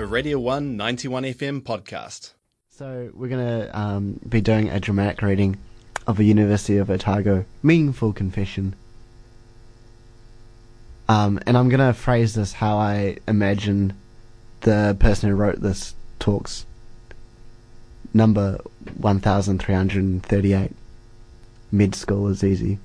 a 0.00 0.06
Radio 0.06 0.38
1 0.38 0.78
91 0.78 1.24
FM 1.24 1.60
podcast. 1.60 2.32
So 2.70 3.10
we're 3.12 3.28
going 3.28 3.46
to 3.46 3.78
um, 3.78 4.18
be 4.26 4.40
doing 4.40 4.70
a 4.70 4.80
dramatic 4.80 5.20
reading 5.20 5.58
of 6.06 6.18
a 6.18 6.24
University 6.24 6.78
of 6.78 6.88
Otago 6.88 7.44
meaningful 7.62 8.14
confession. 8.14 8.74
Um, 11.06 11.38
and 11.46 11.54
I'm 11.54 11.68
going 11.68 11.86
to 11.86 11.92
phrase 11.92 12.34
this 12.34 12.54
how 12.54 12.78
I 12.78 13.18
imagine 13.28 13.92
the 14.62 14.96
person 14.98 15.28
who 15.28 15.36
wrote 15.36 15.60
this 15.60 15.94
talks. 16.18 16.64
Number 18.14 18.58
1338. 18.96 20.70
Mid 21.70 21.94
school 21.94 22.26
is 22.28 22.42
easy. 22.42 22.78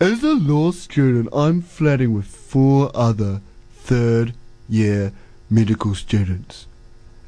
As 0.00 0.24
a 0.24 0.34
law 0.34 0.72
student, 0.72 1.28
I'm 1.32 1.62
flatting 1.62 2.14
with 2.14 2.26
four 2.26 2.90
other 2.96 3.42
third 3.72 4.34
year 4.68 5.12
medical 5.50 5.94
students. 5.94 6.66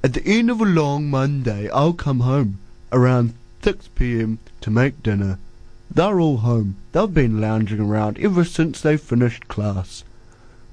At 0.02 0.14
the 0.14 0.26
end 0.26 0.50
of 0.50 0.60
a 0.60 0.64
long 0.64 1.10
Monday, 1.10 1.68
I'll 1.70 1.92
come 1.92 2.20
home 2.20 2.58
around 2.92 3.34
6 3.62 3.88
p.m. 3.94 4.38
to 4.60 4.70
make 4.70 5.02
dinner. 5.02 5.38
They're 5.90 6.20
all 6.20 6.38
home. 6.38 6.76
They've 6.92 7.12
been 7.12 7.40
lounging 7.40 7.80
around 7.80 8.18
ever 8.18 8.44
since 8.44 8.80
they 8.80 8.96
finished 8.96 9.48
class. 9.48 10.04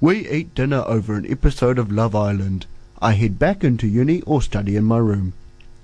We 0.00 0.28
eat 0.28 0.54
dinner 0.54 0.84
over 0.86 1.14
an 1.16 1.30
episode 1.30 1.78
of 1.78 1.90
Love 1.90 2.14
Island. 2.14 2.66
I 3.00 3.12
head 3.12 3.38
back 3.38 3.64
into 3.64 3.86
uni 3.86 4.22
or 4.22 4.40
study 4.42 4.76
in 4.76 4.84
my 4.84 4.98
room. 4.98 5.32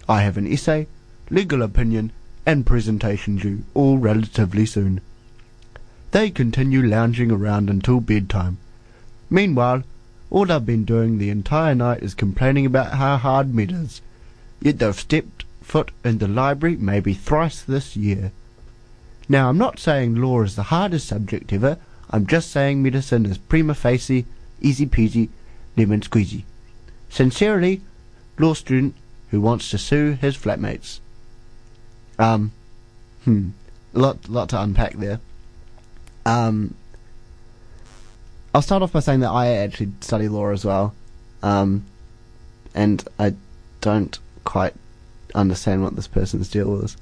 I 0.09 0.23
have 0.23 0.37
an 0.37 0.47
essay, 0.47 0.87
legal 1.31 1.63
opinion, 1.63 2.13
and 2.47 2.67
presentation 2.67 3.37
due, 3.37 3.65
all 3.75 3.99
relatively 3.99 4.67
soon. 4.67 5.01
They 6.13 6.31
continue 6.31 6.83
lounging 6.83 7.31
around 7.31 7.71
until 7.71 8.01
bedtime. 8.01 8.59
Meanwhile, 9.29 9.83
all 10.35 10.51
I've 10.51 10.67
been 10.67 10.85
doing 10.85 11.19
the 11.19 11.31
entire 11.31 11.77
night 11.77 12.03
is 12.03 12.13
complaining 12.13 12.67
about 12.67 12.95
how 12.95 13.17
hard 13.17 13.55
med 13.55 13.71
is. 13.71 14.03
Yet 14.61 14.81
they've 14.81 14.99
stepped 14.99 15.45
foot 15.63 15.93
in 16.05 16.19
the 16.19 16.27
library 16.27 16.75
maybe 16.75 17.15
thrice 17.15 17.63
this 17.63 17.95
year. 17.95 18.33
Now, 19.29 19.49
I'm 19.49 19.59
not 19.59 19.79
saying 19.79 20.17
law 20.17 20.43
is 20.43 20.57
the 20.57 20.65
hardest 20.75 21.07
subject 21.07 21.53
ever. 21.53 21.79
I'm 22.11 22.27
just 22.27 22.51
saying 22.51 22.83
medicine 22.83 23.27
is 23.27 23.39
prima 23.39 23.77
facie, 23.77 24.27
easy 24.61 24.87
peasy, 24.87 25.29
lemon 25.77 26.01
squeezy. 26.01 26.43
Sincerely, 27.09 27.83
law 28.37 28.55
student 28.55 28.97
who 29.31 29.41
wants 29.41 29.71
to 29.71 29.79
sue 29.79 30.19
his 30.21 30.37
flatmates. 30.37 30.99
Um, 32.19 32.51
hmm, 33.23 33.51
lot 33.93 34.29
lot 34.29 34.49
to 34.49 34.61
unpack 34.61 34.95
there. 34.95 35.21
Um, 36.27 36.75
I'll 38.55 38.63
start 38.63 38.83
off 38.83 38.93
by 38.93 39.01
saying 39.01 39.21
that 39.21 39.31
I 39.31 39.49
actually 39.49 39.93
study 40.01 40.29
law 40.29 40.51
as 40.51 40.65
well, 40.65 40.95
um, 41.43 41.85
and 42.73 43.07
I 43.19 43.35
don't 43.81 44.17
quite 44.45 44.75
understand 45.35 45.83
what 45.83 45.97
this 45.97 46.07
person's 46.07 46.49
deal 46.49 46.81
is. 46.83 46.97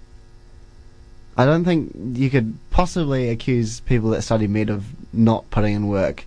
I 1.36 1.44
don't 1.44 1.64
think 1.64 1.92
you 2.18 2.30
could 2.30 2.56
possibly 2.70 3.28
accuse 3.28 3.80
people 3.80 4.10
that 4.10 4.22
study 4.22 4.46
med 4.46 4.70
of 4.70 4.86
not 5.12 5.50
putting 5.50 5.74
in 5.74 5.88
work. 5.88 6.24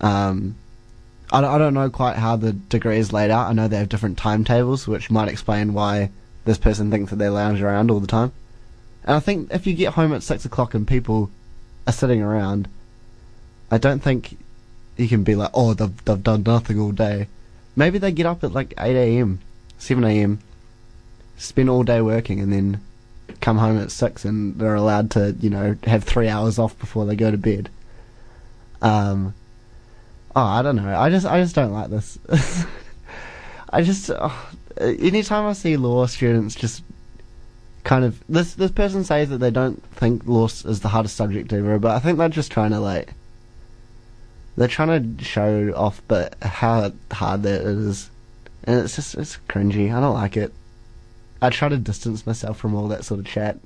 Um, 0.00 0.56
I 1.30 1.44
I 1.44 1.58
don't 1.58 1.74
know 1.74 1.90
quite 1.90 2.16
how 2.16 2.36
the 2.36 2.52
degree 2.52 2.98
is 2.98 3.12
laid 3.12 3.30
out. 3.30 3.48
I 3.48 3.52
know 3.52 3.68
they 3.68 3.76
have 3.76 3.90
different 3.90 4.16
timetables, 4.16 4.88
which 4.88 5.10
might 5.10 5.28
explain 5.28 5.74
why 5.74 6.10
this 6.46 6.58
person 6.58 6.90
thinks 6.90 7.10
that 7.10 7.16
they 7.16 7.28
lounge 7.28 7.60
around 7.60 7.90
all 7.90 8.00
the 8.00 8.06
time. 8.06 8.32
And 9.04 9.16
I 9.16 9.20
think 9.20 9.52
if 9.52 9.66
you 9.66 9.74
get 9.74 9.94
home 9.94 10.14
at 10.14 10.22
six 10.22 10.46
o'clock 10.46 10.72
and 10.72 10.88
people 10.88 11.30
are 11.86 11.92
sitting 11.92 12.22
around, 12.22 12.68
I 13.74 13.78
don't 13.78 13.98
think 13.98 14.38
you 14.96 15.08
can 15.08 15.24
be 15.24 15.34
like, 15.34 15.50
oh, 15.52 15.74
they've, 15.74 16.04
they've 16.04 16.22
done 16.22 16.44
nothing 16.44 16.78
all 16.78 16.92
day. 16.92 17.26
Maybe 17.74 17.98
they 17.98 18.12
get 18.12 18.24
up 18.24 18.44
at 18.44 18.52
like 18.52 18.72
8 18.78 18.94
a.m., 18.94 19.40
7 19.78 20.04
a.m., 20.04 20.38
spend 21.36 21.68
all 21.68 21.82
day 21.82 22.00
working, 22.00 22.38
and 22.38 22.52
then 22.52 22.80
come 23.40 23.58
home 23.58 23.76
at 23.78 23.90
6 23.90 24.24
and 24.24 24.56
they're 24.60 24.76
allowed 24.76 25.10
to, 25.10 25.34
you 25.40 25.50
know, 25.50 25.76
have 25.88 26.04
three 26.04 26.28
hours 26.28 26.56
off 26.56 26.78
before 26.78 27.04
they 27.04 27.16
go 27.16 27.32
to 27.32 27.36
bed. 27.36 27.68
Um, 28.80 29.34
oh, 30.36 30.44
I 30.44 30.62
don't 30.62 30.76
know. 30.76 30.96
I 30.96 31.10
just, 31.10 31.26
I 31.26 31.40
just 31.40 31.56
don't 31.56 31.72
like 31.72 31.90
this. 31.90 32.16
I 33.70 33.82
just, 33.82 34.08
oh, 34.08 34.52
anytime 34.78 35.46
I 35.46 35.52
see 35.52 35.76
law 35.76 36.06
students 36.06 36.54
just 36.54 36.84
kind 37.82 38.04
of 38.04 38.22
this 38.28 38.54
this 38.54 38.70
person 38.70 39.04
says 39.04 39.28
that 39.30 39.38
they 39.38 39.50
don't 39.50 39.82
think 39.92 40.22
law 40.26 40.46
is 40.46 40.78
the 40.80 40.88
hardest 40.88 41.16
subject 41.16 41.52
ever, 41.52 41.80
but 41.80 41.90
I 41.90 41.98
think 41.98 42.18
they're 42.18 42.28
just 42.28 42.52
trying 42.52 42.70
to 42.70 42.78
like 42.78 43.14
they're 44.56 44.68
trying 44.68 45.16
to 45.16 45.24
show 45.24 45.72
off, 45.74 46.02
but 46.06 46.36
how 46.42 46.92
hard 47.12 47.42
that 47.42 47.62
is, 47.62 48.10
and 48.64 48.80
it's 48.80 48.96
just 48.96 49.14
it's 49.14 49.38
cringy. 49.48 49.94
I 49.94 50.00
don't 50.00 50.14
like 50.14 50.36
it. 50.36 50.52
I 51.42 51.50
try 51.50 51.68
to 51.68 51.76
distance 51.76 52.26
myself 52.26 52.58
from 52.58 52.74
all 52.74 52.88
that 52.88 53.04
sort 53.04 53.20
of 53.20 53.26
chat. 53.26 53.58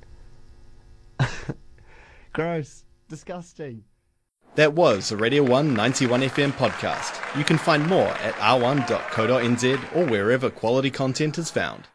Gross, 2.32 2.84
disgusting. 3.08 3.84
That 4.54 4.72
was 4.72 5.12
a 5.12 5.16
Radio 5.16 5.42
1 5.42 5.74
91 5.74 6.22
FM 6.22 6.52
podcast. 6.52 7.38
You 7.38 7.44
can 7.44 7.58
find 7.58 7.86
more 7.86 8.08
at 8.08 8.34
r1.co.nz 8.34 9.96
or 9.96 10.06
wherever 10.06 10.50
quality 10.50 10.90
content 10.90 11.38
is 11.38 11.50
found. 11.50 11.88